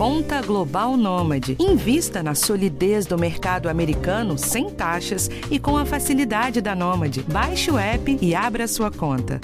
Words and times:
Conta 0.00 0.40
Global 0.40 0.96
Nômade. 0.96 1.58
Invista 1.60 2.22
na 2.22 2.34
solidez 2.34 3.04
do 3.04 3.18
mercado 3.18 3.68
americano 3.68 4.38
sem 4.38 4.70
taxas 4.70 5.28
e 5.50 5.58
com 5.58 5.76
a 5.76 5.84
facilidade 5.84 6.62
da 6.62 6.74
Nômade. 6.74 7.22
Baixe 7.30 7.70
o 7.70 7.78
app 7.78 8.18
e 8.18 8.34
abra 8.34 8.66
sua 8.66 8.90
conta. 8.90 9.38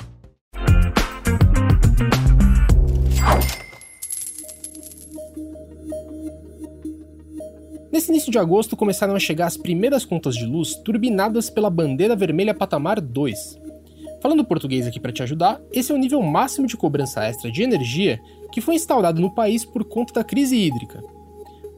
Nesse 7.92 8.10
início 8.10 8.32
de 8.32 8.38
agosto 8.38 8.74
começaram 8.78 9.14
a 9.14 9.20
chegar 9.20 9.48
as 9.48 9.58
primeiras 9.58 10.06
contas 10.06 10.34
de 10.34 10.46
luz 10.46 10.74
turbinadas 10.76 11.50
pela 11.50 11.68
bandeira 11.68 12.16
vermelha 12.16 12.54
patamar 12.54 12.98
2. 12.98 13.65
Falando 14.20 14.44
português 14.44 14.86
aqui 14.86 14.98
para 14.98 15.12
te 15.12 15.22
ajudar, 15.22 15.60
esse 15.72 15.92
é 15.92 15.94
o 15.94 15.98
nível 15.98 16.22
máximo 16.22 16.66
de 16.66 16.76
cobrança 16.76 17.24
extra 17.24 17.50
de 17.50 17.62
energia 17.62 18.20
que 18.50 18.60
foi 18.60 18.74
instaurado 18.74 19.20
no 19.20 19.34
país 19.34 19.64
por 19.64 19.84
conta 19.84 20.14
da 20.14 20.24
crise 20.24 20.56
hídrica. 20.56 21.02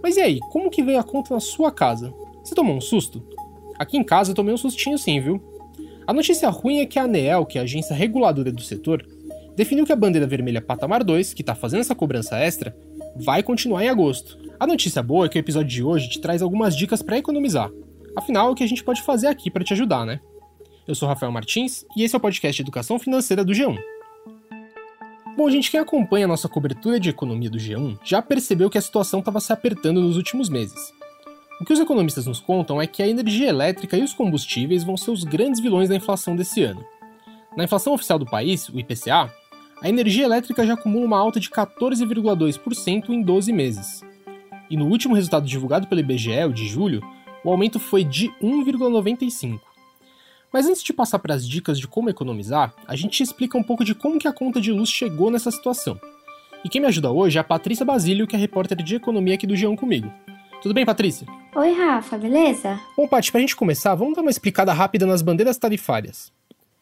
Mas 0.02 0.16
e 0.16 0.20
aí, 0.20 0.38
como 0.50 0.70
que 0.70 0.82
veio 0.82 0.98
a 0.98 1.04
conta 1.04 1.34
na 1.34 1.40
sua 1.40 1.72
casa? 1.72 2.14
Você 2.42 2.54
tomou 2.54 2.76
um 2.76 2.80
susto? 2.80 3.22
Aqui 3.78 3.96
em 3.96 4.04
casa 4.04 4.30
eu 4.30 4.34
tomei 4.34 4.54
um 4.54 4.58
sustinho 4.58 4.98
sim, 4.98 5.20
viu? 5.20 5.42
A 6.06 6.12
notícia 6.12 6.48
ruim 6.48 6.78
é 6.78 6.86
que 6.86 6.98
a 6.98 7.02
ANEEL, 7.02 7.44
que 7.44 7.58
é 7.58 7.60
a 7.60 7.64
agência 7.64 7.94
reguladora 7.94 8.50
do 8.50 8.62
setor, 8.62 9.04
definiu 9.56 9.84
que 9.84 9.92
a 9.92 9.96
bandeira 9.96 10.26
vermelha 10.26 10.62
patamar 10.62 11.02
2, 11.04 11.34
que 11.34 11.42
está 11.42 11.54
fazendo 11.54 11.80
essa 11.80 11.94
cobrança 11.94 12.38
extra, 12.38 12.74
vai 13.16 13.42
continuar 13.42 13.84
em 13.84 13.88
agosto. 13.88 14.38
A 14.58 14.66
notícia 14.66 15.02
boa 15.02 15.26
é 15.26 15.28
que 15.28 15.38
o 15.38 15.40
episódio 15.40 15.68
de 15.68 15.82
hoje 15.82 16.08
te 16.08 16.20
traz 16.20 16.40
algumas 16.40 16.76
dicas 16.76 17.02
para 17.02 17.18
economizar. 17.18 17.70
Afinal, 18.16 18.48
é 18.48 18.50
o 18.52 18.54
que 18.54 18.64
a 18.64 18.66
gente 18.66 18.82
pode 18.82 19.02
fazer 19.02 19.26
aqui 19.26 19.50
para 19.50 19.64
te 19.64 19.72
ajudar, 19.72 20.06
né? 20.06 20.20
Eu 20.88 20.94
sou 20.94 21.06
Rafael 21.06 21.30
Martins 21.30 21.84
e 21.94 22.02
esse 22.02 22.14
é 22.14 22.18
o 22.18 22.20
podcast 22.20 22.62
Educação 22.62 22.98
Financeira 22.98 23.44
do 23.44 23.52
G1. 23.52 23.76
Bom, 25.36 25.50
gente, 25.50 25.70
quem 25.70 25.78
acompanha 25.78 26.24
a 26.24 26.28
nossa 26.28 26.48
cobertura 26.48 26.98
de 26.98 27.10
economia 27.10 27.50
do 27.50 27.58
G1 27.58 27.98
já 28.02 28.22
percebeu 28.22 28.70
que 28.70 28.78
a 28.78 28.80
situação 28.80 29.20
estava 29.20 29.38
se 29.38 29.52
apertando 29.52 30.00
nos 30.00 30.16
últimos 30.16 30.48
meses. 30.48 30.90
O 31.60 31.64
que 31.66 31.74
os 31.74 31.78
economistas 31.78 32.24
nos 32.24 32.40
contam 32.40 32.80
é 32.80 32.86
que 32.86 33.02
a 33.02 33.06
energia 33.06 33.50
elétrica 33.50 33.98
e 33.98 34.02
os 34.02 34.14
combustíveis 34.14 34.82
vão 34.82 34.96
ser 34.96 35.10
os 35.10 35.24
grandes 35.24 35.60
vilões 35.60 35.90
da 35.90 35.94
inflação 35.94 36.34
desse 36.34 36.62
ano. 36.62 36.82
Na 37.54 37.64
inflação 37.64 37.92
oficial 37.92 38.18
do 38.18 38.24
país, 38.24 38.70
o 38.70 38.80
IPCA, 38.80 39.30
a 39.82 39.88
energia 39.90 40.24
elétrica 40.24 40.66
já 40.66 40.72
acumula 40.72 41.04
uma 41.04 41.18
alta 41.18 41.38
de 41.38 41.50
14,2% 41.50 43.10
em 43.10 43.20
12 43.20 43.52
meses. 43.52 44.00
E 44.70 44.76
no 44.76 44.86
último 44.86 45.14
resultado 45.14 45.46
divulgado 45.46 45.86
pelo 45.86 46.00
IBGE, 46.00 46.44
o 46.46 46.52
de 46.52 46.66
julho, 46.66 47.02
o 47.44 47.50
aumento 47.50 47.78
foi 47.78 48.04
de 48.04 48.30
1,95%. 48.42 49.60
Mas 50.52 50.66
antes 50.66 50.82
de 50.82 50.92
passar 50.92 51.18
para 51.18 51.34
as 51.34 51.46
dicas 51.46 51.78
de 51.78 51.86
como 51.86 52.08
economizar, 52.08 52.72
a 52.86 52.96
gente 52.96 53.22
explica 53.22 53.58
um 53.58 53.62
pouco 53.62 53.84
de 53.84 53.94
como 53.94 54.18
que 54.18 54.26
a 54.26 54.32
conta 54.32 54.60
de 54.60 54.72
luz 54.72 54.88
chegou 54.88 55.30
nessa 55.30 55.50
situação. 55.50 56.00
E 56.64 56.68
quem 56.68 56.80
me 56.80 56.86
ajuda 56.86 57.10
hoje 57.10 57.38
é 57.38 57.40
a 57.40 57.44
Patrícia 57.44 57.84
Basílio, 57.84 58.26
que 58.26 58.34
é 58.34 58.38
repórter 58.38 58.82
de 58.82 58.96
economia 58.96 59.34
aqui 59.34 59.46
do 59.46 59.54
G1 59.54 59.76
comigo. 59.76 60.12
Tudo 60.62 60.74
bem, 60.74 60.84
Patrícia? 60.84 61.26
Oi, 61.54 61.72
Rafa, 61.72 62.18
beleza? 62.18 62.80
Bom, 62.96 63.06
Paty, 63.06 63.30
para 63.30 63.38
a 63.38 63.42
gente 63.42 63.54
começar, 63.54 63.94
vamos 63.94 64.16
dar 64.16 64.22
uma 64.22 64.30
explicada 64.30 64.72
rápida 64.72 65.06
nas 65.06 65.22
bandeiras 65.22 65.56
tarifárias. 65.56 66.32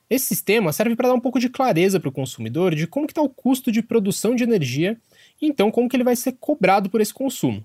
Esse 0.09 0.27
sistema 0.27 0.73
serve 0.73 0.95
para 0.95 1.09
dar 1.09 1.15
um 1.15 1.21
pouco 1.21 1.41
de 1.41 1.49
clareza 1.49 1.99
para 1.99 2.09
o 2.09 2.13
consumidor 2.13 2.75
de 2.75 2.87
como 2.87 3.07
está 3.07 3.21
o 3.21 3.29
custo 3.29 3.73
de 3.73 3.83
produção 3.83 4.35
de 4.35 4.45
energia 4.45 4.97
e 5.43 5.47
então 5.47 5.71
como 5.71 5.89
que 5.89 5.97
ele 5.97 6.05
vai 6.05 6.15
ser 6.15 6.37
cobrado 6.39 6.89
por 6.89 7.01
esse 7.01 7.13
consumo. 7.13 7.65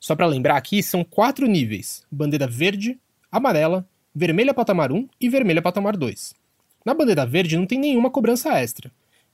Só 0.00 0.16
para 0.16 0.26
lembrar 0.26 0.56
aqui, 0.56 0.82
são 0.82 1.04
quatro 1.04 1.46
níveis: 1.46 2.04
bandeira 2.10 2.46
verde, 2.46 2.98
amarela, 3.30 3.86
vermelha 4.18 4.52
patamar 4.52 4.90
1 4.90 5.08
e 5.20 5.28
vermelha 5.28 5.62
patamar 5.62 5.96
2. 5.96 6.34
Na 6.84 6.92
bandeira 6.92 7.24
verde 7.24 7.56
não 7.56 7.64
tem 7.64 7.78
nenhuma 7.78 8.10
cobrança 8.10 8.52
extra. 8.58 8.90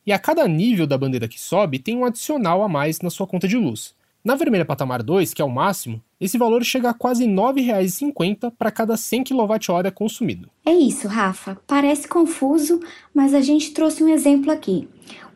E 0.07 0.13
a 0.13 0.19
cada 0.19 0.47
nível 0.47 0.87
da 0.87 0.99
bandeira 0.99 1.27
que 1.27 1.41
sobe 1.41 1.79
tem 1.79 1.97
um 1.97 2.05
adicional 2.05 2.63
a 2.63 2.69
mais 2.69 3.01
na 3.01 3.09
sua 3.09 3.27
conta 3.27 3.49
de 3.49 3.57
luz. 3.57 3.95
Na 4.23 4.35
vermelha 4.35 4.65
patamar 4.65 5.03
2, 5.03 5.33
que 5.33 5.41
é 5.41 5.45
o 5.45 5.51
máximo, 5.51 6.03
esse 6.21 6.37
valor 6.37 6.63
chega 6.65 6.91
a 6.91 6.95
quase 6.95 7.25
R$ 7.25 7.33
9,50 7.33 8.53
para 8.59 8.71
cada 8.71 8.95
100 8.95 9.25
kWh 9.25 9.91
consumido. 9.95 10.51
É 10.67 10.73
isso, 10.73 11.09
Rafa. 11.09 11.57
Parece 11.67 12.07
confuso, 12.07 12.81
mas 13.15 13.33
a 13.33 13.41
gente 13.41 13.73
trouxe 13.73 14.05
um 14.05 14.09
exemplo 14.09 14.51
aqui. 14.51 14.87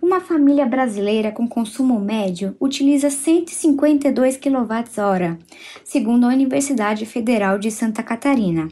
Uma 0.00 0.20
família 0.20 0.66
brasileira 0.66 1.32
com 1.32 1.48
consumo 1.48 1.98
médio 1.98 2.54
utiliza 2.60 3.08
152 3.08 4.36
kWh, 4.36 5.38
segundo 5.84 6.24
a 6.24 6.28
Universidade 6.28 7.06
Federal 7.06 7.58
de 7.58 7.70
Santa 7.70 8.02
Catarina. 8.02 8.68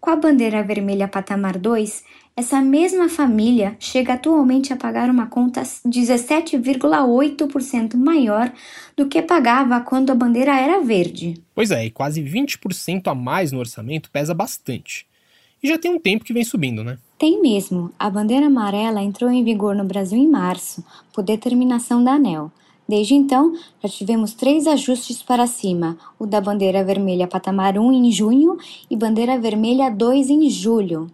Com 0.00 0.10
a 0.10 0.16
bandeira 0.16 0.62
vermelha 0.62 1.06
patamar 1.06 1.58
2, 1.58 2.02
essa 2.34 2.62
mesma 2.62 3.10
família 3.10 3.76
chega 3.78 4.14
atualmente 4.14 4.72
a 4.72 4.76
pagar 4.76 5.10
uma 5.10 5.26
conta 5.26 5.60
17,8% 5.60 7.96
maior 7.96 8.50
do 8.96 9.06
que 9.06 9.20
pagava 9.20 9.78
quando 9.82 10.08
a 10.10 10.14
bandeira 10.14 10.58
era 10.58 10.80
verde. 10.80 11.34
Pois 11.54 11.70
é, 11.70 11.84
e 11.84 11.90
quase 11.90 12.22
20% 12.22 13.08
a 13.08 13.14
mais 13.14 13.52
no 13.52 13.58
orçamento 13.58 14.10
pesa 14.10 14.32
bastante. 14.32 15.06
E 15.62 15.68
já 15.68 15.76
tem 15.76 15.94
um 15.94 16.00
tempo 16.00 16.24
que 16.24 16.32
vem 16.32 16.44
subindo, 16.44 16.82
né? 16.82 16.96
Tem 17.18 17.42
mesmo. 17.42 17.92
A 17.98 18.08
bandeira 18.08 18.46
amarela 18.46 19.02
entrou 19.02 19.30
em 19.30 19.44
vigor 19.44 19.74
no 19.74 19.84
Brasil 19.84 20.16
em 20.16 20.26
março, 20.26 20.82
por 21.12 21.22
determinação 21.22 22.02
da 22.02 22.12
ANEL. 22.12 22.50
Desde 22.90 23.14
então, 23.14 23.54
já 23.80 23.88
tivemos 23.88 24.34
três 24.34 24.66
ajustes 24.66 25.22
para 25.22 25.46
cima: 25.46 25.96
o 26.18 26.26
da 26.26 26.40
bandeira 26.40 26.82
vermelha 26.82 27.28
patamar 27.28 27.78
1 27.78 27.92
em 27.92 28.10
junho 28.10 28.58
e 28.90 28.96
bandeira 28.96 29.38
vermelha 29.38 29.88
2 29.88 30.28
em 30.28 30.50
julho. 30.50 31.06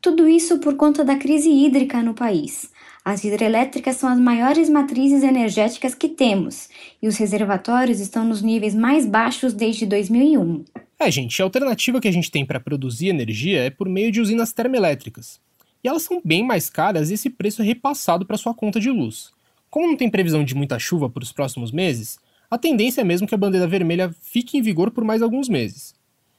Tudo 0.00 0.28
isso 0.28 0.60
por 0.60 0.76
conta 0.76 1.04
da 1.04 1.16
crise 1.16 1.50
hídrica 1.50 2.00
no 2.00 2.14
país. 2.14 2.70
As 3.04 3.24
hidrelétricas 3.24 3.96
são 3.96 4.08
as 4.08 4.20
maiores 4.20 4.70
matrizes 4.70 5.24
energéticas 5.24 5.96
que 5.96 6.08
temos 6.08 6.68
e 7.02 7.08
os 7.08 7.16
reservatórios 7.16 7.98
estão 7.98 8.24
nos 8.24 8.40
níveis 8.40 8.76
mais 8.76 9.04
baixos 9.04 9.52
desde 9.52 9.84
2001. 9.84 10.64
É, 10.96 11.10
gente, 11.10 11.42
a 11.42 11.44
alternativa 11.44 12.00
que 12.00 12.06
a 12.06 12.12
gente 12.12 12.30
tem 12.30 12.46
para 12.46 12.60
produzir 12.60 13.08
energia 13.08 13.64
é 13.64 13.70
por 13.70 13.88
meio 13.88 14.12
de 14.12 14.20
usinas 14.20 14.52
termoelétricas. 14.52 15.40
E 15.82 15.88
elas 15.88 16.02
são 16.02 16.22
bem 16.24 16.44
mais 16.44 16.70
caras 16.70 17.10
e 17.10 17.14
esse 17.14 17.30
preço 17.30 17.62
é 17.62 17.64
repassado 17.64 18.24
para 18.24 18.36
sua 18.36 18.54
conta 18.54 18.78
de 18.78 18.90
luz. 18.90 19.34
Como 19.76 19.88
não 19.88 19.94
tem 19.94 20.08
previsão 20.08 20.42
de 20.42 20.54
muita 20.54 20.78
chuva 20.78 21.10
para 21.10 21.22
os 21.22 21.32
próximos 21.32 21.70
meses, 21.70 22.18
a 22.50 22.56
tendência 22.56 23.02
é 23.02 23.04
mesmo 23.04 23.28
que 23.28 23.34
a 23.34 23.36
bandeira 23.36 23.66
vermelha 23.66 24.10
fique 24.22 24.56
em 24.56 24.62
vigor 24.62 24.90
por 24.90 25.04
mais 25.04 25.20
alguns 25.20 25.50
meses. 25.50 25.94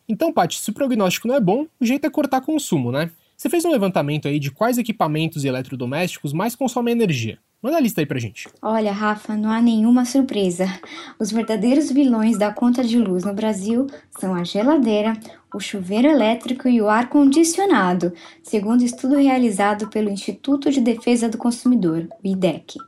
Então, 0.09 0.33
Paty, 0.33 0.59
se 0.59 0.71
o 0.71 0.73
prognóstico 0.73 1.27
não 1.27 1.35
é 1.35 1.39
bom, 1.39 1.67
o 1.79 1.85
jeito 1.85 2.07
é 2.07 2.09
cortar 2.09 2.41
consumo, 2.41 2.91
né? 2.91 3.11
Você 3.37 3.47
fez 3.47 3.63
um 3.63 3.69
levantamento 3.69 4.27
aí 4.27 4.39
de 4.39 4.49
quais 4.49 4.79
equipamentos 4.79 5.43
e 5.43 5.47
eletrodomésticos 5.47 6.33
mais 6.33 6.55
consomem 6.55 6.93
energia. 6.93 7.37
Manda 7.61 7.77
a 7.77 7.79
lista 7.79 8.01
aí 8.01 8.07
pra 8.07 8.17
gente. 8.17 8.47
Olha, 8.59 8.91
Rafa, 8.91 9.37
não 9.37 9.51
há 9.51 9.61
nenhuma 9.61 10.03
surpresa. 10.03 10.65
Os 11.19 11.31
verdadeiros 11.31 11.91
vilões 11.91 12.39
da 12.39 12.51
conta 12.51 12.83
de 12.83 12.97
luz 12.97 13.23
no 13.23 13.35
Brasil 13.35 13.85
são 14.19 14.33
a 14.33 14.43
geladeira, 14.43 15.13
o 15.53 15.59
chuveiro 15.59 16.07
elétrico 16.07 16.67
e 16.67 16.81
o 16.81 16.89
ar-condicionado, 16.89 18.11
segundo 18.41 18.83
estudo 18.83 19.15
realizado 19.15 19.89
pelo 19.89 20.09
Instituto 20.09 20.71
de 20.71 20.81
Defesa 20.81 21.29
do 21.29 21.37
Consumidor, 21.37 22.07
o 22.23 22.27
IDEC. 22.27 22.79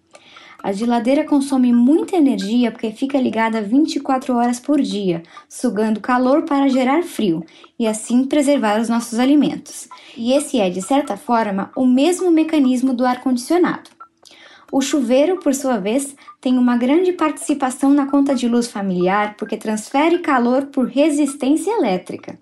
A 0.61 0.71
geladeira 0.71 1.23
consome 1.23 1.71
muita 1.71 2.17
energia 2.17 2.71
porque 2.71 2.91
fica 2.91 3.19
ligada 3.19 3.61
24 3.61 4.35
horas 4.35 4.59
por 4.59 4.81
dia, 4.81 5.23
sugando 5.47 6.01
calor 6.01 6.43
para 6.43 6.67
gerar 6.67 7.03
frio 7.03 7.45
e 7.77 7.87
assim 7.87 8.25
preservar 8.25 8.79
os 8.79 8.89
nossos 8.89 9.19
alimentos. 9.19 9.87
E 10.17 10.33
esse 10.33 10.59
é, 10.59 10.69
de 10.69 10.81
certa 10.81 11.15
forma, 11.15 11.71
o 11.75 11.85
mesmo 11.85 12.29
mecanismo 12.29 12.93
do 12.93 13.05
ar-condicionado. 13.05 13.98
O 14.71 14.81
chuveiro, 14.81 15.39
por 15.39 15.55
sua 15.55 15.77
vez, 15.77 16.15
tem 16.39 16.57
uma 16.57 16.77
grande 16.77 17.11
participação 17.11 17.91
na 17.91 18.05
conta 18.05 18.35
de 18.35 18.47
luz 18.47 18.67
familiar 18.67 19.35
porque 19.35 19.57
transfere 19.57 20.19
calor 20.19 20.67
por 20.67 20.85
resistência 20.85 21.71
elétrica. 21.71 22.37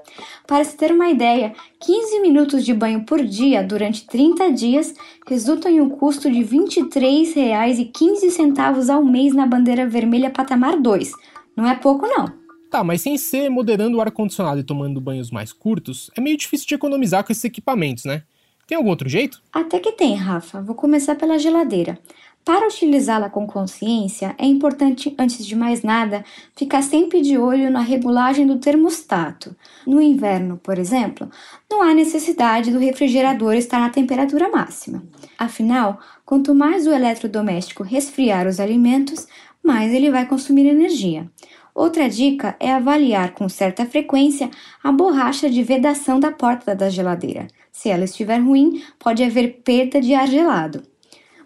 Para 0.45 0.63
se 0.63 0.75
ter 0.75 0.91
uma 0.91 1.09
ideia, 1.09 1.53
15 1.79 2.19
minutos 2.19 2.65
de 2.65 2.73
banho 2.73 3.05
por 3.05 3.23
dia 3.23 3.63
durante 3.63 4.05
30 4.05 4.51
dias 4.51 4.93
resultam 5.25 5.71
em 5.71 5.79
um 5.79 5.89
custo 5.89 6.29
de 6.29 6.43
R$ 6.43 6.49
23,15 6.49 8.93
ao 8.93 9.03
mês 9.03 9.33
na 9.33 9.45
bandeira 9.45 9.87
vermelha 9.87 10.29
patamar 10.29 10.77
2. 10.77 11.11
Não 11.55 11.65
é 11.67 11.75
pouco 11.75 12.05
não. 12.05 12.27
Tá, 12.69 12.83
mas 12.83 13.01
sem 13.01 13.17
ser 13.17 13.49
moderando 13.49 13.97
o 13.97 14.01
ar-condicionado 14.01 14.59
e 14.59 14.63
tomando 14.63 14.99
banhos 14.99 15.31
mais 15.31 15.53
curtos, 15.53 16.11
é 16.17 16.21
meio 16.21 16.35
difícil 16.35 16.67
de 16.67 16.75
economizar 16.75 17.23
com 17.23 17.31
esses 17.31 17.45
equipamentos, 17.45 18.03
né? 18.03 18.23
Tem 18.67 18.77
algum 18.77 18.89
outro 18.89 19.07
jeito? 19.07 19.41
Até 19.51 19.79
que 19.79 19.93
tem, 19.93 20.13
Rafa. 20.13 20.61
Vou 20.61 20.75
começar 20.75 21.15
pela 21.15 21.39
geladeira. 21.39 21.97
Para 22.43 22.67
utilizá-la 22.67 23.29
com 23.29 23.47
consciência, 23.47 24.35
é 24.37 24.45
importante, 24.45 25.13
antes 25.17 25.45
de 25.45 25.55
mais 25.55 25.83
nada, 25.83 26.23
ficar 26.55 26.81
sempre 26.81 27.21
de 27.21 27.37
olho 27.37 27.69
na 27.69 27.81
regulagem 27.81 28.45
do 28.45 28.57
termostato. 28.57 29.55
No 29.85 30.01
inverno, 30.01 30.57
por 30.57 30.77
exemplo, 30.77 31.29
não 31.69 31.81
há 31.81 31.93
necessidade 31.93 32.71
do 32.71 32.79
refrigerador 32.79 33.53
estar 33.53 33.79
na 33.79 33.89
temperatura 33.89 34.49
máxima. 34.49 35.03
Afinal, 35.37 35.99
quanto 36.25 36.53
mais 36.53 36.87
o 36.87 36.91
eletrodoméstico 36.91 37.83
resfriar 37.83 38.47
os 38.47 38.59
alimentos, 38.59 39.27
mais 39.63 39.93
ele 39.93 40.11
vai 40.11 40.25
consumir 40.25 40.67
energia. 40.67 41.29
Outra 41.75 42.09
dica 42.09 42.55
é 42.59 42.71
avaliar 42.71 43.33
com 43.33 43.47
certa 43.47 43.85
frequência 43.85 44.49
a 44.83 44.91
borracha 44.91 45.49
de 45.49 45.61
vedação 45.63 46.19
da 46.19 46.31
porta 46.31 46.73
da 46.73 46.89
geladeira. 46.89 47.47
Se 47.71 47.89
ela 47.89 48.05
estiver 48.05 48.39
ruim, 48.39 48.83
pode 48.99 49.23
haver 49.23 49.61
perda 49.63 50.01
de 50.01 50.13
ar 50.13 50.27
gelado. 50.27 50.83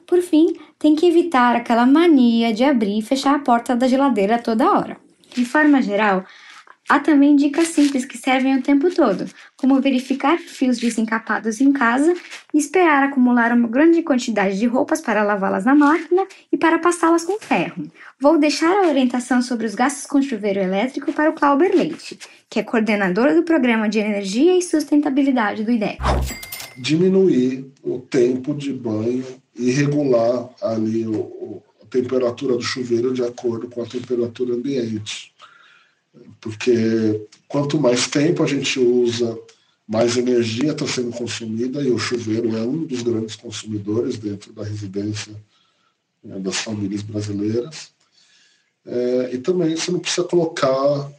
Por 0.05 0.21
fim, 0.21 0.55
tem 0.77 0.95
que 0.95 1.05
evitar 1.05 1.55
aquela 1.55 1.85
mania 1.85 2.53
de 2.53 2.63
abrir 2.63 2.99
e 2.99 3.01
fechar 3.01 3.35
a 3.35 3.39
porta 3.39 3.75
da 3.75 3.87
geladeira 3.87 4.39
toda 4.39 4.71
hora. 4.71 4.97
De 5.33 5.45
forma 5.45 5.81
geral, 5.81 6.25
Há 6.91 6.99
também 6.99 7.37
dicas 7.37 7.69
simples 7.69 8.03
que 8.03 8.17
servem 8.17 8.57
o 8.57 8.61
tempo 8.61 8.93
todo, 8.93 9.23
como 9.55 9.79
verificar 9.79 10.37
fios 10.37 10.77
desencapados 10.77 11.61
em 11.61 11.71
casa 11.71 12.13
e 12.53 12.57
esperar 12.57 13.03
acumular 13.03 13.53
uma 13.53 13.69
grande 13.69 14.03
quantidade 14.03 14.59
de 14.59 14.65
roupas 14.65 14.99
para 14.99 15.23
lavá-las 15.23 15.63
na 15.63 15.73
máquina 15.73 16.27
e 16.51 16.57
para 16.57 16.79
passá-las 16.79 17.23
com 17.23 17.39
ferro. 17.39 17.89
Vou 18.19 18.37
deixar 18.37 18.73
a 18.73 18.89
orientação 18.89 19.41
sobre 19.41 19.67
os 19.67 19.73
gastos 19.73 20.05
com 20.05 20.21
chuveiro 20.21 20.59
elétrico 20.59 21.13
para 21.13 21.29
o 21.29 21.33
Clauber 21.33 21.73
Leite, 21.73 22.19
que 22.49 22.59
é 22.59 22.63
coordenador 22.63 23.33
do 23.35 23.43
Programa 23.43 23.87
de 23.87 23.99
Energia 23.99 24.57
e 24.57 24.61
Sustentabilidade 24.61 25.63
do 25.63 25.71
IDEC. 25.71 25.97
Diminuir 26.77 27.71
o 27.81 27.99
tempo 27.99 28.53
de 28.53 28.73
banho 28.73 29.23
e 29.55 29.71
regular 29.71 30.49
ali 30.61 31.07
o, 31.07 31.63
a 31.81 31.85
temperatura 31.85 32.57
do 32.57 32.61
chuveiro 32.61 33.13
de 33.13 33.23
acordo 33.23 33.69
com 33.69 33.81
a 33.81 33.85
temperatura 33.85 34.53
ambiente 34.53 35.31
porque 36.39 37.27
quanto 37.47 37.79
mais 37.79 38.07
tempo 38.07 38.43
a 38.43 38.47
gente 38.47 38.79
usa, 38.79 39.37
mais 39.87 40.17
energia 40.17 40.71
está 40.71 40.87
sendo 40.87 41.11
consumida 41.11 41.81
e 41.81 41.91
o 41.91 41.99
chuveiro 41.99 42.55
é 42.55 42.61
um 42.61 42.85
dos 42.85 43.01
grandes 43.01 43.35
consumidores 43.35 44.17
dentro 44.17 44.53
da 44.53 44.63
residência 44.63 45.33
né, 46.23 46.39
das 46.39 46.57
famílias 46.57 47.01
brasileiras. 47.01 47.91
É, 48.85 49.31
e 49.33 49.37
também 49.37 49.75
você 49.75 49.91
não 49.91 49.99
precisa 49.99 50.25
colocar 50.27 51.11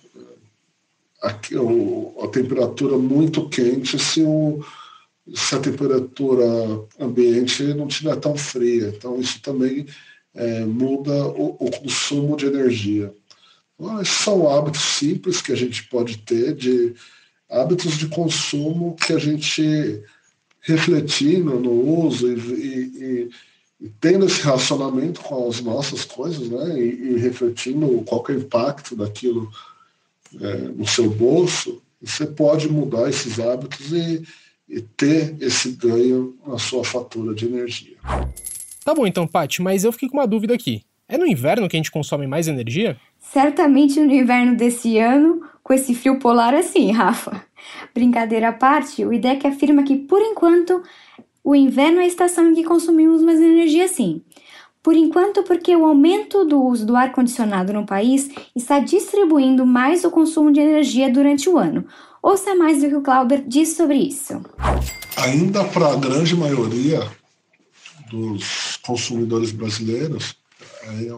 o, 1.54 2.24
a 2.24 2.28
temperatura 2.28 2.98
muito 2.98 3.48
quente 3.48 3.98
se, 3.98 4.22
o, 4.22 4.64
se 5.34 5.54
a 5.54 5.60
temperatura 5.60 6.44
ambiente 6.98 7.62
não 7.74 7.86
estiver 7.86 8.16
tão 8.16 8.36
fria. 8.36 8.92
Então, 8.96 9.20
isso 9.20 9.40
também 9.40 9.86
é, 10.34 10.64
muda 10.64 11.26
o, 11.28 11.56
o 11.60 11.70
consumo 11.70 12.36
de 12.36 12.46
energia. 12.46 13.14
Mas 13.82 14.08
são 14.08 14.48
hábitos 14.48 14.80
simples 14.80 15.42
que 15.42 15.50
a 15.50 15.56
gente 15.56 15.82
pode 15.88 16.18
ter, 16.18 16.54
de 16.54 16.94
hábitos 17.50 17.98
de 17.98 18.06
consumo 18.06 18.94
que 18.94 19.12
a 19.12 19.18
gente 19.18 20.00
refletindo 20.60 21.58
no 21.58 21.72
uso 22.06 22.32
e, 22.32 22.38
e, 22.38 23.30
e 23.80 23.88
tendo 24.00 24.26
esse 24.26 24.40
relacionamento 24.40 25.20
com 25.20 25.48
as 25.48 25.60
nossas 25.60 26.04
coisas, 26.04 26.48
né, 26.48 26.78
e, 26.78 27.14
e 27.14 27.18
refletindo 27.18 28.00
qual 28.06 28.24
é 28.28 28.32
o 28.32 28.38
impacto 28.38 28.94
daquilo 28.94 29.50
é, 30.40 30.56
no 30.58 30.86
seu 30.86 31.10
bolso, 31.10 31.82
você 32.00 32.24
pode 32.24 32.68
mudar 32.68 33.10
esses 33.10 33.40
hábitos 33.40 33.92
e, 33.92 34.22
e 34.68 34.80
ter 34.80 35.34
esse 35.40 35.72
ganho 35.72 36.36
na 36.46 36.56
sua 36.56 36.84
fatura 36.84 37.34
de 37.34 37.46
energia. 37.46 37.96
Tá 38.84 38.94
bom 38.94 39.08
então, 39.08 39.26
Paty, 39.26 39.60
mas 39.60 39.82
eu 39.82 39.90
fiquei 39.90 40.08
com 40.08 40.18
uma 40.18 40.26
dúvida 40.26 40.54
aqui. 40.54 40.84
É 41.08 41.18
no 41.18 41.26
inverno 41.26 41.68
que 41.68 41.76
a 41.76 41.80
gente 41.80 41.90
consome 41.90 42.28
mais 42.28 42.46
energia? 42.46 42.96
Certamente 43.32 43.98
no 43.98 44.12
inverno 44.12 44.54
desse 44.54 44.98
ano, 44.98 45.40
com 45.62 45.72
esse 45.72 45.94
frio 45.94 46.18
polar 46.18 46.54
assim, 46.54 46.90
Rafa. 46.92 47.42
Brincadeira 47.94 48.50
à 48.50 48.52
parte, 48.52 49.06
o 49.06 49.12
IDEC 49.12 49.46
afirma 49.46 49.84
que, 49.84 49.96
por 49.96 50.20
enquanto, 50.20 50.82
o 51.42 51.54
inverno 51.54 52.00
é 52.00 52.02
a 52.02 52.06
estação 52.06 52.50
em 52.50 52.54
que 52.54 52.62
consumimos 52.62 53.22
mais 53.22 53.40
energia 53.40 53.88
sim. 53.88 54.20
Por 54.82 54.94
enquanto, 54.94 55.42
porque 55.44 55.74
o 55.74 55.86
aumento 55.86 56.44
do 56.44 56.60
uso 56.60 56.84
do 56.84 56.94
ar-condicionado 56.94 57.72
no 57.72 57.86
país 57.86 58.28
está 58.54 58.80
distribuindo 58.80 59.64
mais 59.64 60.04
o 60.04 60.10
consumo 60.10 60.52
de 60.52 60.60
energia 60.60 61.10
durante 61.10 61.48
o 61.48 61.56
ano. 61.56 61.86
Ouça 62.22 62.54
mais 62.54 62.82
do 62.82 62.88
que 62.88 62.96
o 62.96 63.02
Clauber 63.02 63.42
diz 63.46 63.70
sobre 63.70 63.96
isso. 63.96 64.42
Ainda 65.16 65.64
para 65.64 65.92
a 65.92 65.96
grande 65.96 66.36
maioria 66.36 67.00
dos 68.10 68.76
consumidores 68.82 69.52
brasileiros, 69.52 70.41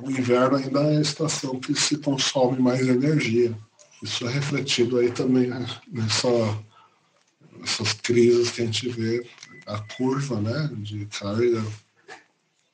o 0.02 0.10
inverno 0.10 0.56
ainda 0.56 0.80
é 0.80 0.98
a 0.98 1.00
estação 1.00 1.58
que 1.58 1.74
se 1.74 1.98
consome 1.98 2.58
mais 2.58 2.86
energia. 2.86 3.56
Isso 4.02 4.26
é 4.26 4.30
refletido 4.30 4.98
aí 4.98 5.10
também 5.10 5.48
nessa, 5.88 6.28
nessas 7.58 7.92
crises 7.94 8.50
que 8.50 8.62
a 8.62 8.66
gente 8.66 8.88
vê, 8.88 9.26
a 9.66 9.78
curva 9.96 10.40
né, 10.40 10.70
de 10.74 11.06
carga 11.06 11.64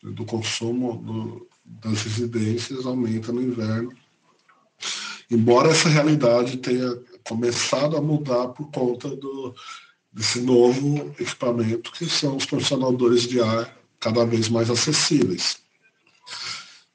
do 0.03 0.25
consumo 0.25 0.97
do, 0.97 1.49
das 1.65 2.03
residências 2.03 2.85
aumenta 2.85 3.33
no 3.33 3.43
inverno. 3.43 3.93
Embora 5.31 5.71
essa 5.71 5.89
realidade 5.89 6.57
tenha 6.57 6.99
começado 7.23 7.97
a 7.97 8.03
mudar 8.03 8.49
por 8.49 8.69
conta 8.73 9.09
do, 9.15 9.55
desse 10.13 10.41
novo 10.41 11.15
equipamento 11.19 11.93
que 11.93 12.07
são 12.07 12.37
os 12.37 12.47
condicionadores 12.47 13.23
de 13.23 13.41
ar 13.41 13.77
cada 14.01 14.25
vez 14.25 14.49
mais 14.49 14.71
acessíveis. 14.71 15.61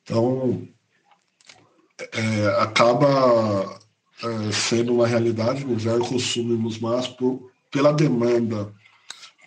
Então, 0.06 0.68
é, 2.14 2.62
acaba 2.62 3.80
é, 4.24 4.52
sendo 4.52 4.94
uma 4.94 5.08
realidade, 5.08 5.66
no 5.66 5.74
inverno 5.74 6.08
consumimos 6.08 6.78
mais 6.78 7.08
por, 7.08 7.52
pela 7.72 7.92
demanda 7.92 8.72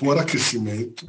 por 0.00 0.18
aquecimento. 0.18 1.06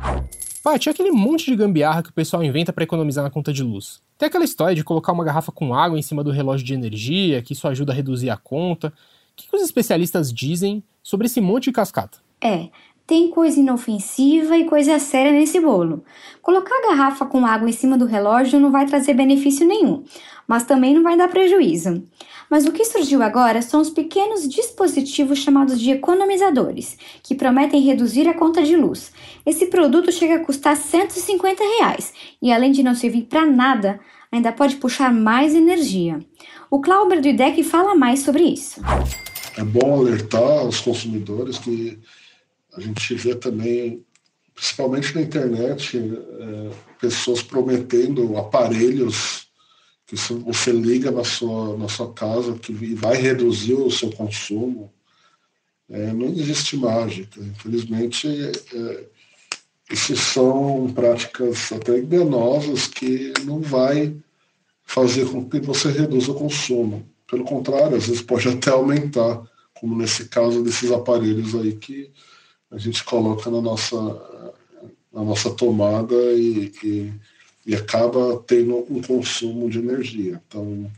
Paty, 0.63 0.89
aquele 0.89 1.11
monte 1.11 1.45
de 1.45 1.55
gambiarra 1.55 2.03
que 2.03 2.09
o 2.09 2.13
pessoal 2.13 2.43
inventa 2.43 2.71
para 2.71 2.83
economizar 2.83 3.23
na 3.23 3.31
conta 3.31 3.51
de 3.51 3.63
luz. 3.63 4.01
Tem 4.17 4.27
aquela 4.27 4.43
história 4.43 4.75
de 4.75 4.83
colocar 4.83 5.13
uma 5.13 5.23
garrafa 5.23 5.51
com 5.51 5.73
água 5.73 5.97
em 5.97 6.01
cima 6.01 6.23
do 6.23 6.31
relógio 6.31 6.65
de 6.65 6.73
energia, 6.73 7.41
que 7.41 7.53
isso 7.53 7.67
ajuda 7.67 7.91
a 7.91 7.95
reduzir 7.95 8.29
a 8.29 8.37
conta. 8.37 8.87
O 8.87 8.91
que, 9.35 9.49
que 9.49 9.55
os 9.55 9.63
especialistas 9.63 10.31
dizem 10.31 10.83
sobre 11.01 11.25
esse 11.25 11.41
monte 11.41 11.65
de 11.65 11.71
cascata? 11.71 12.19
É, 12.41 12.69
tem 13.09 13.27
coisa 13.31 13.59
inofensiva 13.59 14.55
e 14.55 14.65
coisa 14.65 14.99
séria 14.99 15.31
nesse 15.31 15.59
bolo. 15.59 16.03
Colocar 16.43 16.75
a 16.75 16.89
garrafa 16.89 17.25
com 17.25 17.43
água 17.43 17.67
em 17.67 17.73
cima 17.73 17.97
do 17.97 18.05
relógio 18.05 18.59
não 18.59 18.69
vai 18.69 18.85
trazer 18.85 19.15
benefício 19.15 19.65
nenhum, 19.67 20.03
mas 20.47 20.63
também 20.63 20.93
não 20.93 21.01
vai 21.01 21.17
dar 21.17 21.27
prejuízo. 21.27 22.03
Mas 22.51 22.67
o 22.67 22.71
que 22.71 22.85
surgiu 22.85 23.23
agora 23.23 23.63
são 23.63 23.81
os 23.81 23.89
pequenos 23.89 24.47
dispositivos 24.47 25.39
chamados 25.39 25.81
de 25.81 25.89
economizadores, 25.89 26.99
que 27.23 27.33
prometem 27.33 27.81
reduzir 27.81 28.27
a 28.27 28.35
conta 28.35 28.61
de 28.61 28.75
luz. 28.75 29.11
Esse 29.43 29.65
produto 29.65 30.11
chega 30.11 30.35
a 30.35 30.45
custar 30.45 30.77
150 30.77 31.63
reais 31.63 32.13
e, 32.39 32.51
além 32.51 32.71
de 32.71 32.83
não 32.83 32.93
servir 32.93 33.23
para 33.23 33.43
nada, 33.43 33.99
ainda 34.31 34.51
pode 34.51 34.75
puxar 34.75 35.11
mais 35.11 35.55
energia. 35.55 36.19
O 36.69 36.79
Clauber 36.79 37.19
do 37.19 37.27
IDEC 37.27 37.63
fala 37.63 37.95
mais 37.95 38.19
sobre 38.19 38.43
isso. 38.43 38.79
É 39.57 39.63
bom 39.63 39.99
alertar 39.99 40.67
os 40.67 40.79
consumidores 40.79 41.57
que 41.57 41.97
a 42.75 42.79
gente 42.81 43.13
vê 43.15 43.35
também, 43.35 44.05
principalmente 44.53 45.15
na 45.15 45.21
internet, 45.21 45.97
é, 45.97 46.71
pessoas 46.99 47.41
prometendo 47.41 48.37
aparelhos 48.37 49.47
que 50.05 50.15
você 50.15 50.71
liga 50.71 51.11
na 51.11 51.23
sua, 51.23 51.77
na 51.77 51.87
sua 51.87 52.11
casa 52.13 52.57
que 52.57 52.73
vai 52.95 53.15
reduzir 53.15 53.75
o 53.75 53.91
seu 53.91 54.09
consumo. 54.09 54.91
É, 55.87 56.11
não 56.13 56.27
existe 56.27 56.75
mágica. 56.77 57.39
Infelizmente, 57.39 58.27
é, 58.27 59.03
isso 59.91 60.15
são 60.15 60.91
práticas 60.93 61.71
até 61.71 61.97
enganosas 61.97 62.87
que 62.87 63.33
não 63.43 63.61
vai 63.61 64.15
fazer 64.83 65.27
com 65.29 65.47
que 65.47 65.59
você 65.59 65.91
reduza 65.91 66.31
o 66.31 66.35
consumo. 66.35 67.07
Pelo 67.27 67.43
contrário, 67.43 67.95
às 67.95 68.07
vezes 68.07 68.21
pode 68.21 68.47
até 68.47 68.71
aumentar, 68.71 69.43
como 69.75 69.95
nesse 69.95 70.27
caso 70.27 70.63
desses 70.63 70.91
aparelhos 70.91 71.53
aí 71.53 71.73
que 71.73 72.11
a 72.71 72.77
gente 72.77 73.03
coloca 73.03 73.49
na 73.49 73.61
nossa, 73.61 73.97
na 75.11 75.23
nossa 75.23 75.49
tomada 75.51 76.15
e, 76.33 76.71
e, 76.83 77.13
e 77.65 77.75
acaba 77.75 78.43
tendo 78.45 78.85
um 78.89 79.01
consumo 79.01 79.69
de 79.69 79.79
energia. 79.79 80.41
Então, 80.47 80.91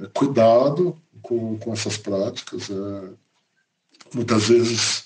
é, 0.00 0.06
cuidado 0.14 0.96
com, 1.22 1.58
com 1.58 1.72
essas 1.72 1.96
práticas. 1.96 2.70
É, 2.70 3.08
muitas 4.14 4.48
vezes 4.48 5.04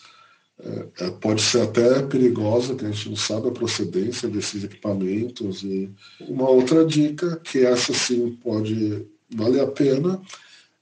é, 0.62 1.06
é, 1.06 1.10
pode 1.12 1.40
ser 1.40 1.62
até 1.62 2.02
perigosa, 2.02 2.74
que 2.74 2.84
a 2.84 2.90
gente 2.90 3.08
não 3.08 3.16
sabe 3.16 3.48
a 3.48 3.52
procedência 3.52 4.28
desses 4.28 4.62
equipamentos. 4.64 5.62
E 5.62 5.90
uma 6.20 6.48
outra 6.48 6.84
dica, 6.84 7.36
que 7.36 7.64
essa 7.64 7.94
sim 7.94 8.38
pode 8.42 9.06
valer 9.34 9.62
a 9.62 9.66
pena, 9.66 10.20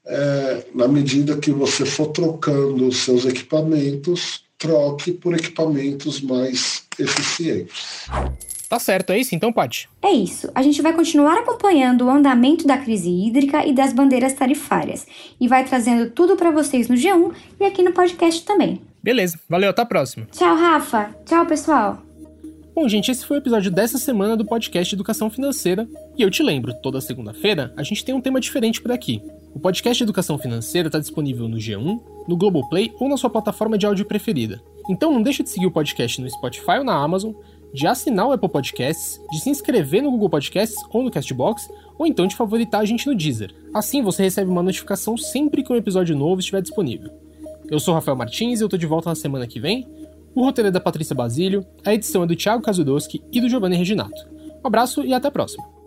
é, 0.05 0.67
na 0.75 0.89
medida 0.89 1.37
que 1.37 1.53
você 1.53 1.85
for 1.85 2.09
trocando 2.09 2.89
os 2.89 2.97
seus 2.99 3.25
equipamentos, 3.25 4.48
troque 4.59 5.13
por 5.13 5.35
equipamentos 5.35 6.21
mais 6.21 6.85
eficientes. 6.99 8.09
Tá 8.69 8.79
certo, 8.79 9.11
é 9.11 9.19
isso 9.19 9.35
então, 9.35 9.51
Paty? 9.51 9.89
É 10.03 10.11
isso. 10.11 10.51
A 10.55 10.61
gente 10.61 10.83
vai 10.83 10.93
continuar 10.93 11.39
acompanhando 11.39 12.05
o 12.05 12.11
andamento 12.11 12.67
da 12.67 12.77
crise 12.77 13.09
hídrica 13.09 13.65
e 13.65 13.73
das 13.73 13.95
bandeiras 13.95 14.35
tarifárias 14.35 15.07
e 15.41 15.49
vai 15.49 15.65
trazendo 15.65 16.11
tudo 16.11 16.37
para 16.37 16.51
vocês 16.51 16.87
no 16.87 16.95
G1 16.95 17.33
e 17.59 17.65
aqui 17.65 17.83
no 17.83 17.93
podcast 17.93 18.45
também. 18.45 18.83
Beleza, 19.03 19.41
valeu, 19.49 19.71
até 19.71 19.81
a 19.81 19.87
próxima. 19.87 20.27
Tchau, 20.31 20.55
Rafa. 20.55 21.15
Tchau, 21.25 21.47
pessoal. 21.47 22.03
Bom, 22.75 22.87
gente, 22.89 23.11
esse 23.11 23.25
foi 23.25 23.39
o 23.39 23.41
episódio 23.41 23.71
dessa 23.71 23.97
semana 23.97 24.37
do 24.37 24.45
podcast 24.45 24.95
Educação 24.95 25.31
Financeira. 25.31 25.89
E 26.17 26.23
eu 26.23 26.31
te 26.31 26.43
lembro, 26.43 26.75
toda 26.75 27.01
segunda-feira 27.01 27.73
a 27.77 27.83
gente 27.83 28.05
tem 28.05 28.15
um 28.15 28.21
tema 28.21 28.39
diferente 28.39 28.83
por 28.83 28.93
aqui. 28.93 29.23
O 29.55 29.59
podcast 29.59 30.03
Educação 30.03 30.39
Financeira 30.39 30.89
está 30.89 30.99
disponível 30.99 31.49
no 31.49 31.57
G1, 31.57 32.01
no 32.29 32.37
Globoplay 32.37 32.93
ou 33.01 33.09
na 33.09 33.17
sua 33.17 33.31
plataforma 33.31 33.79
de 33.79 33.87
áudio 33.87 34.05
preferida. 34.05 34.63
Então 34.89 35.13
não 35.13 35.23
deixe 35.23 35.43
de 35.43 35.51
seguir 35.51 35.67
o 35.67 35.71
podcast 35.71 36.21
no 36.21 36.31
Spotify 36.31 36.79
ou 36.79 36.85
na 36.85 36.95
Amazon, 36.95 37.33
de 37.73 37.87
assinar 37.87 38.27
o 38.27 38.33
Apple 38.33 38.49
Podcasts, 38.49 39.21
de 39.31 39.41
se 39.41 39.51
inscrever 39.51 40.03
no 40.03 40.11
Google 40.11 40.31
Podcasts 40.31 40.79
ou 40.91 41.03
no 41.03 41.11
Castbox, 41.11 41.71
ou 41.99 42.07
então 42.07 42.27
de 42.27 42.37
favoritar 42.37 42.81
a 42.81 42.85
gente 42.85 43.07
no 43.07 43.15
Deezer. 43.15 43.55
Assim 43.75 44.03
você 44.03 44.23
recebe 44.23 44.51
uma 44.51 44.63
notificação 44.63 45.17
sempre 45.17 45.63
que 45.63 45.73
um 45.73 45.77
episódio 45.77 46.17
novo 46.17 46.41
estiver 46.41 46.63
disponível. 46.63 47.11
Eu 47.71 47.81
sou 47.81 47.95
Rafael 47.95 48.17
Martins 48.17 48.61
e 48.61 48.65
eu 48.65 48.69
tô 48.69 48.77
de 48.77 48.87
volta 48.87 49.11
na 49.11 49.15
semana 49.15 49.47
que 49.47 49.61
vem. 49.61 49.87
O 50.35 50.43
roteiro 50.43 50.69
é 50.69 50.71
da 50.71 50.81
Patrícia 50.81 51.15
Basílio, 51.15 51.67
a 51.85 51.93
edição 51.93 52.23
é 52.23 52.27
do 52.27 52.37
Thiago 52.37 52.63
Kazudowski 52.63 53.23
e 53.33 53.41
do 53.41 53.49
Giovanni 53.49 53.77
Reginato. 53.77 54.27
Um 54.63 54.67
abraço 54.67 55.03
e 55.03 55.13
até 55.13 55.29
a 55.29 55.33
próxima. 55.33 55.78